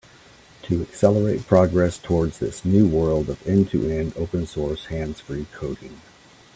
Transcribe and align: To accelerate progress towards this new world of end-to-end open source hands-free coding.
To 0.63 0.81
accelerate 0.81 1.45
progress 1.45 1.99
towards 1.99 2.39
this 2.39 2.65
new 2.65 2.87
world 2.87 3.29
of 3.29 3.47
end-to-end 3.47 4.13
open 4.17 4.47
source 4.47 4.85
hands-free 4.87 5.45
coding. 5.53 6.01